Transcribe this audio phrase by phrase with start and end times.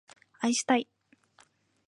[0.39, 0.89] 愛したい